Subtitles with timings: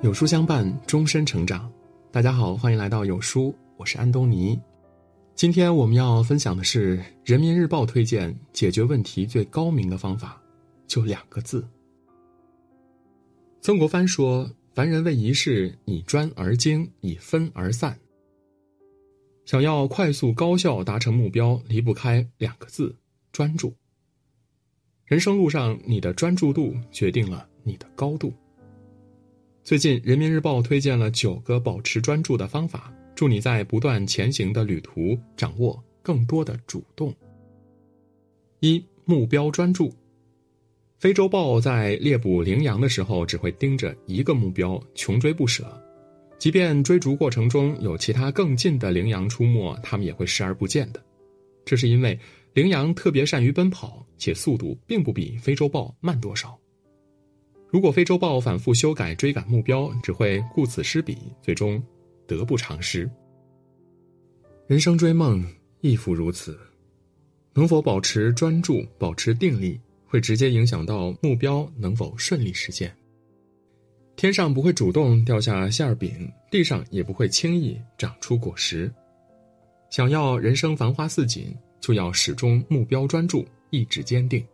[0.00, 1.68] 有书相伴，终身成长。
[2.12, 4.56] 大家好，欢迎来到有书，我是安东尼。
[5.34, 10.40] 今天我们要分享的是《人民日报》推荐解决问题最高明的方法，
[10.86, 11.66] 就两个字。
[13.60, 17.98] 曾国藩说：“凡人为一事，以专而精，以分而散。
[19.46, 22.94] 想要快速高效达成目标，离不开两个字：
[23.32, 23.74] 专注。
[25.06, 28.32] 人生路上，你的专注度决定了你的高度。”
[29.68, 37.14] 最近，《人民日报》推荐了九个保持专注的方法，助你在不断前行的旅途掌握更多的主动。
[38.60, 39.92] 一、目标专注。
[40.98, 45.66] 非洲豹在猎捕羚羊的时候，只会盯着一个目标，穷追不舍。
[46.38, 51.04] 即便追逐过程中有其他更近的羚羊出没，它们也会视而不见的。
[51.66, 52.18] 这是因为
[52.54, 56.58] 羚羊特别善于奔跑，且速度并不比非洲豹慢多少。
[57.70, 61.82] 如果非洲豹反复修改追赶目标，只会顾此失彼，最终
[62.26, 63.08] 得不偿失。
[64.66, 65.44] 人生追梦
[65.80, 66.58] 亦复如此，
[67.52, 72.94] 能否保持专注、保持定力，会直接影响到目标能否顺利实现。
[74.16, 78.90] 天上不会主动掉下馅儿饼，地上也不会轻易长出果实。
[79.90, 84.44] 想要人生繁花似锦，就要始终目标专注，意志坚定。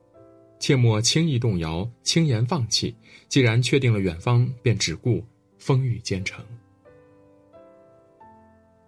[0.59, 2.95] 切莫轻易动摇，轻言放弃。
[3.29, 5.25] 既然确定了远方，便只顾
[5.59, 6.45] 风雨兼程。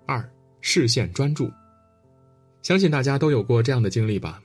[0.06, 0.26] 二，
[0.60, 1.50] 视线专注。
[2.62, 4.40] 相信大家都有过这样的经历吧？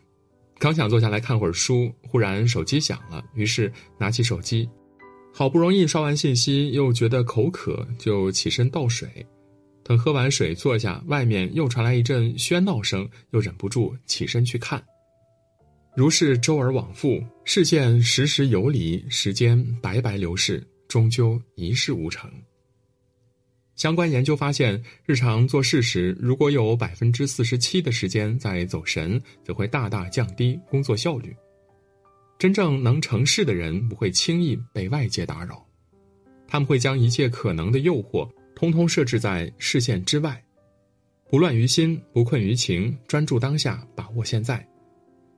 [0.58, 4.70] 刚想坐下来看会儿书，忽然手机响了，于是拿起手机，
[5.34, 9.26] 好不容易刷完信息，又觉得口渴，就起身倒水。
[9.84, 14.84] 等喝完水坐下，外面又传来一阵喧闹声，又忍不住起身去看。
[15.94, 22.32] 如是周而往复，视线时时游离，时间白白流逝，终究一事无成。
[23.76, 31.36] 相关研究发现，日常做事时，如果有百分之四十七的时间在走神，则会大大降低工作效率。
[32.40, 35.66] 真正能成事的人，不会轻易被外界打扰，
[36.48, 40.42] 他们会将一切可能的诱惑，通通设置在视线之外，
[41.30, 44.66] 不乱于心，不困于情，专注当下，把握现在。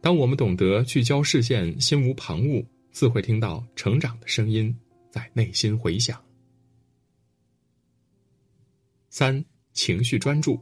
[0.04, 4.78] 当我们懂得聚焦视线，心无旁骛，自会听到成长的声音
[5.10, 6.22] 在内心回响。
[9.10, 9.42] 三、
[9.72, 10.60] 情绪专注。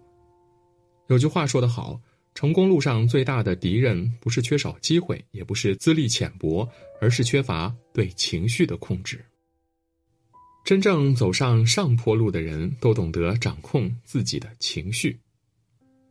[1.07, 1.99] 有句话说得好：
[2.35, 6.69] 成功路上最大的敌人，不是缺少机会，也不是资历浅薄，
[7.01, 9.25] 而是缺乏对情绪的控制。
[10.63, 15.19] 真正走上上坡路的人，都懂得掌控自己的情绪。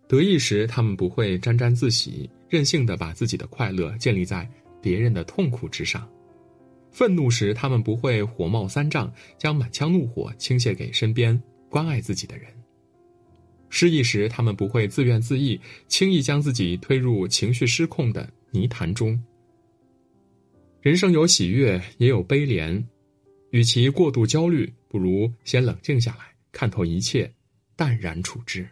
[0.09, 2.29] 得意时，他们不会沾沾自喜。
[2.51, 4.47] 任性的把自己的快乐建立在
[4.83, 6.07] 别人的痛苦之上，
[6.91, 12.49] 愤怒时他们不会火冒三丈，将满腔怒火倾泻给身边关爱自己的人；
[13.69, 19.17] 失意时他们不会自怨自艾，轻易将自己推入情绪失控的泥潭中。
[20.81, 22.83] 人生有喜悦，也有悲怜，
[23.53, 27.33] 与其过度焦虑，不如先冷静下来，看透一切，
[27.77, 28.69] 淡然处之。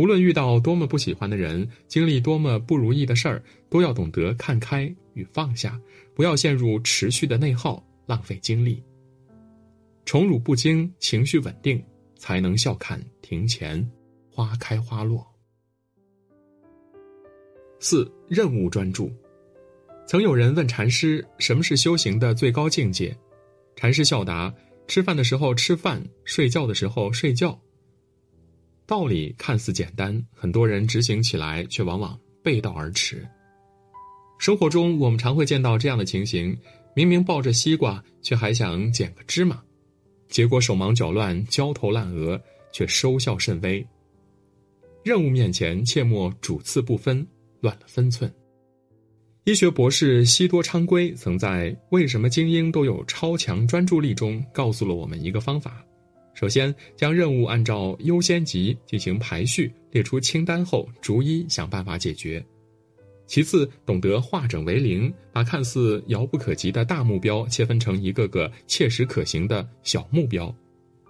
[0.00, 5.78] 无论遇到多么不喜欢的人，经历多么不如意的事儿，都要懂得看开与放下，
[6.14, 8.82] 不要陷入持续的内耗，浪费精力。
[10.06, 11.84] 宠辱不惊，情绪稳定，
[12.16, 13.86] 才能笑看庭前
[14.30, 15.22] 花开花落。
[17.78, 19.12] 四任务专注。
[20.06, 23.14] 曾有人问禅师：“什么是修行的最高境界？”
[23.76, 24.50] 禅师笑答
[24.88, 27.60] ：“吃饭的时候吃饭，睡觉的时候睡觉。”
[28.90, 33.24] 道理看似简单，很多人执行起来却往往背道而驰。
[34.36, 36.58] 生活中，我们常会见到这样的情形：
[36.96, 39.62] 明明抱着西瓜，却还想捡个芝麻，
[40.28, 42.42] 结果手忙脚乱、焦头烂额，
[42.72, 43.86] 却收效甚微。
[45.04, 47.24] 任务面前，切莫主次不分，
[47.60, 48.28] 乱了分寸。
[49.44, 55.80] 医学博士西多昌圭曾在《为什么精英都有超强专注力》中告诉了我们一个方法。
[56.32, 62.42] 首先，将任务按照优先级进行排序，列出清单后，逐一想办法解决。
[63.26, 70.52] 其次，懂得化整为零，把看似遥不可及的大目标切分成一个个切实可行的小目标，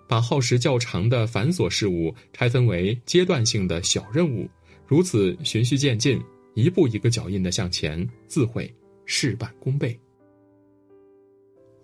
[0.09, 4.49] 把耗时较长的繁琐事务拆分为阶段性的小任务，
[4.87, 6.21] 如此循序渐进，
[6.55, 8.71] 一步一个脚印的向前，自会
[9.07, 9.99] 事半功倍。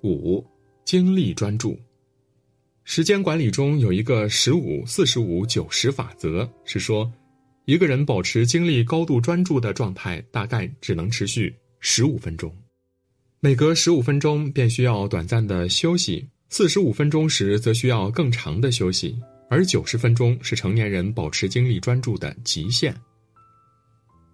[0.02, 0.44] 五，
[0.84, 1.78] 精力专注。
[2.88, 7.12] 时间管理中有一个十五四十五九十法则，是说，
[7.64, 12.54] 一个人保持精力高度专注的状态，大概只能持续十五分钟。
[13.40, 19.18] 每隔十五分钟便需要短暂的休息，四十五分钟时则需要更长的休息，
[19.50, 22.94] 而九十分钟是成年人保持精力专注的极限。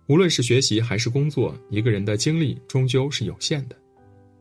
[0.08, 3.76] 无论是学习还是工作，一个人的精力终究是有限的。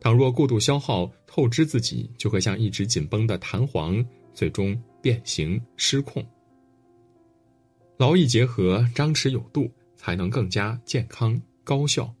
[0.02, 4.04] 倘若过度消耗、透支自己，就会像一直紧绷的弹簧，
[4.34, 6.26] 最终变形失控。
[7.98, 12.12] 劳逸结合，张弛有度，才能更加健康高效。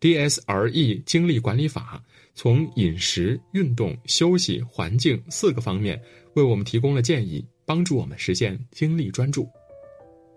[0.00, 2.04] DSRE 精力管理法
[2.34, 5.98] 从饮食、运动、休息、环境四个方面
[6.34, 9.48] 为我们提供了建议，帮助我们实现精力专注。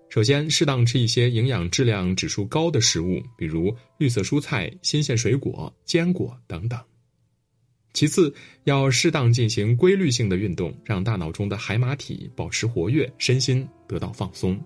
[0.09, 6.79] 首先，适当吃一些营养质量指数高的食物，比如绿色蔬菜、新鲜水果、坚果等等。
[7.93, 8.33] 其次，
[8.63, 14.57] 要适当进行规律性的运动，让大脑中的海马体保持活跃，身心得到放松。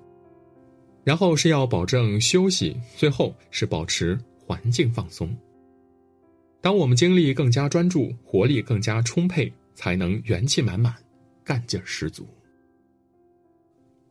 [1.03, 5.35] 然后是要保证休息，最后是保持环境放松。
[6.61, 10.93] 当我们精力更加专注，活力更加充沛，才能元气满满，
[11.43, 12.27] 干劲十足。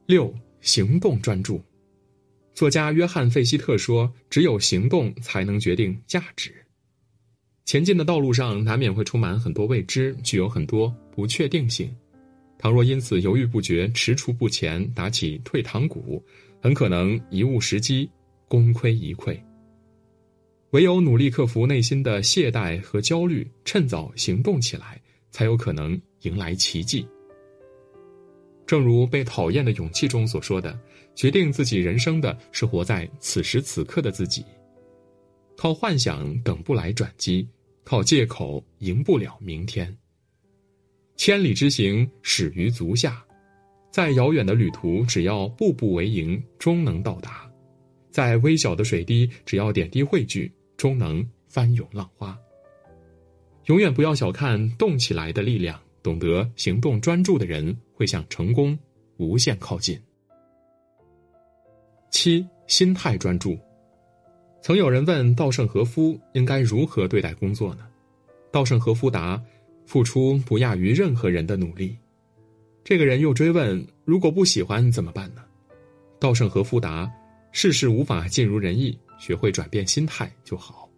[0.06, 0.34] 六。
[0.60, 1.60] 行动专注，
[2.54, 6.54] 作家约翰·费希特说：“只有行动才能决定价值。
[7.64, 11.90] 前进的道路上难免会充满很多未知，具有很多不确定性。
[12.58, 16.22] 倘若因此犹豫不决、踟蹰不前、打起退堂鼓，
[16.60, 18.10] 很可能贻误时机，
[18.48, 19.38] 功亏一篑。
[20.72, 27.06] 唯有努力克服内心的懈怠和焦虑，趁早行动起来，才有可能迎来奇迹。”
[28.70, 30.78] 正如《被讨厌的勇气》中所说的，
[31.16, 34.44] 决定自己人生的是活在此时此刻的自己。
[35.56, 37.48] 靠幻想等不来转机，
[37.82, 39.92] 靠借口赢不了明天。
[41.16, 43.20] 千里之行，始于足下。
[43.90, 47.50] 再遥远的旅途，只要步步为营，终能到达；
[48.12, 52.38] 再微小的水滴，只要点滴汇聚，终能翻涌浪花。
[53.64, 55.76] 永远不要小看动起来的力量。
[56.02, 58.78] 懂得行动专注的人会向成功
[59.18, 60.00] 无限靠近。
[62.10, 63.58] 七心态专注。
[64.62, 67.86] 曾有人问稻盛和夫应该如何对待工作呢？
[68.50, 69.38] 稻盛和夫答：
[69.84, 71.94] 付出不亚于任何人的努力。
[72.82, 75.44] 这个人又追问：如果不喜欢怎么办呢？
[76.18, 77.06] 稻盛和夫答：
[77.52, 80.88] 世事无法尽如人意，学会转变心态就好。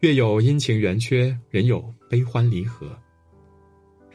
[0.00, 2.94] 月有阴晴圆缺，人有悲欢离合。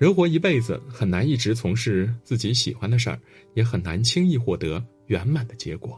[0.03, 3.17] 人活一辈子，很难一直从事自己喜欢的事儿，
[3.53, 5.97] 也很难轻易获得圆满的结果。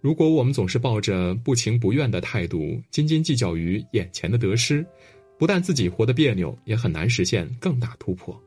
[0.00, 4.86] 如果我们总是抱着不情不愿的态度，斤斤计较于眼前的得失，
[5.40, 8.40] 不但自己活得别扭，也很难实现更大突破。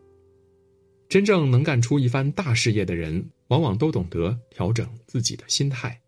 [1.09, 5.99] 真正能干出一番大事业的人，往往都懂得调整自己的心态，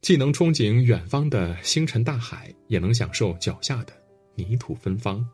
[0.00, 3.92] 既能憧憬远方的星辰大海，也能享受脚下的
[4.36, 5.28] 泥土芬芳。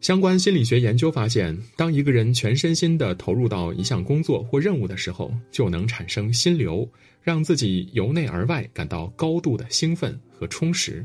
[0.00, 6.88] 相关心理学研究发现，当一个人全身心的投入到一项工作或任务的时候，就能产生心流，
[7.20, 11.04] 让自己由内而外感到高度的兴奋和充实。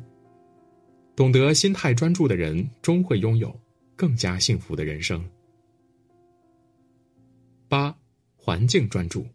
[1.16, 3.60] 懂得心态专注的人，终会拥有
[3.96, 5.24] 更加幸福的人生。
[7.68, 7.96] 八，
[8.36, 9.26] 环境专注，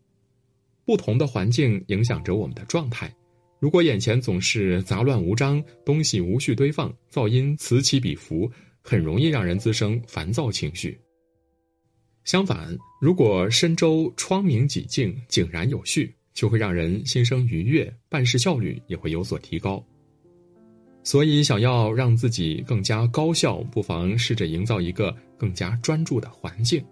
[0.84, 3.12] 不同的环境影响着我们的状态。
[3.58, 8.48] 如果眼前总是杂乱无章，东西无序堆放，噪音此起彼伏。
[8.82, 10.98] 很容易让人滋生烦躁情绪。
[12.24, 19.82] 相反，如果深周窗明几净、井然有序，就会让人心生愉悦，办事效率也会有所提高。
[21.02, 26.84] 所以，想要让自己更加高效，不妨试着营造一个更加专注的环境。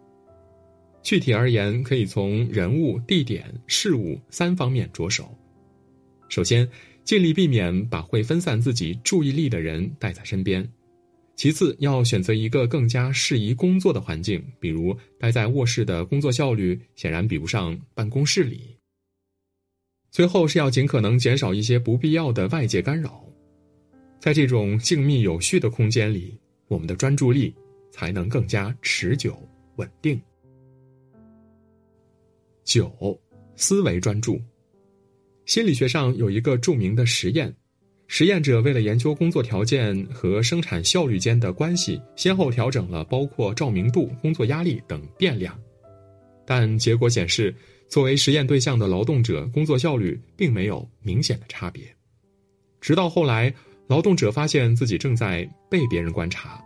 [1.02, 5.28] 具体而言，可以从人物、地点、事物三方面着手。
[6.28, 6.66] 首先，
[7.04, 10.66] 尽力避免把会分散自己注意力的人带在身边。
[11.36, 18.74] 其次，要选择一个更加适宜工作的环境，比如待在卧室的工作效率显然比不上办公室里。
[20.10, 23.22] 最后是要尽可能减少一些不必要的外界干扰，
[24.18, 27.54] 在这种静谧有序的空间里，我们的专注力
[27.90, 29.38] 才能更加持久
[29.76, 30.18] 稳定。
[32.64, 33.20] 九，
[33.56, 34.40] 思维专注。
[35.44, 37.54] 心理学上有一个著名的实验。
[38.08, 45.58] 实验者为了研究工作条件和生产效率间的关系，先后调整了包括照明度、工作压力等变量，
[46.46, 47.54] 但结果显示，
[47.88, 51.84] 作为实验对象的劳动者工作效率并没有明显的差别。
[52.80, 53.52] 直到后来，
[53.88, 56.62] 劳动者发现自己正在被别人观察，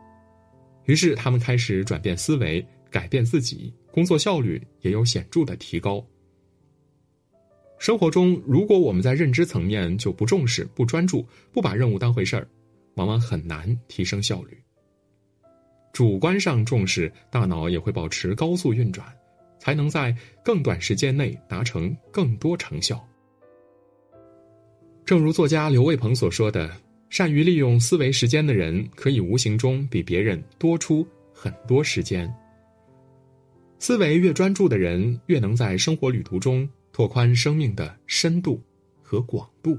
[0.85, 6.07] 于是他们开始转变思维，改变自己，工作效率也有显著的提高。
[7.81, 12.47] 生活中，如果我们在认知层面就不重视、不专注、不把任务当回事儿，
[12.97, 14.63] 往往很难提升效率。
[15.91, 19.07] 主观上重视，大脑也会保持高速运转，
[19.59, 23.03] 才能在更短时间内达成更多成效。
[25.07, 26.71] 正如作家刘卫鹏所说的
[27.09, 32.31] ：“善于利用思维时间的人，可以无形中比别人多出很多时间。
[33.79, 36.69] 思维越专注的人，越能在生活旅途中
[37.01, 38.63] 拓宽生命的深度
[39.01, 39.75] 和广度。”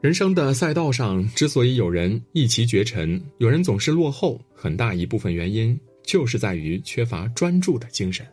[0.00, 8.24] 人生的赛道上，之所以有人一骑绝尘，有人总是落后，很大一部分原因就是在于缺乏专注的精神。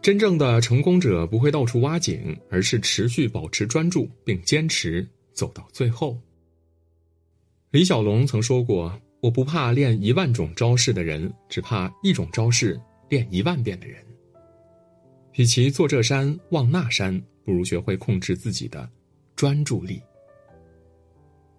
[0.00, 6.18] 真正的成功者不会到处挖井，而是持续保持专注，并坚持走到最后。
[7.72, 14.02] 李小龙曾说过：“我不怕练一万种招式的人，只怕一种招式练一万遍的人。”
[15.38, 18.90] 与其坐这山望那山，不如学会控制自己的
[19.36, 20.02] 专注力。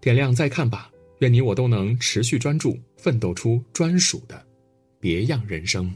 [0.01, 4.45] 点亮再看吧，愿你我都能持续专注，奋斗出专属的
[5.00, 5.89] 别样人生。